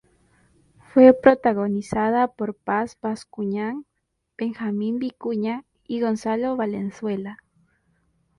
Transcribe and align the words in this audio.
Fue 0.79 1.13
protagonizada 1.13 2.27
por 2.29 2.55
Paz 2.55 2.97
Bascuñán, 2.99 3.85
Benjamín 4.35 4.97
Vicuña 4.97 5.63
y 5.85 6.01
Gonzalo 6.01 6.55
Valenzuela. 6.55 7.37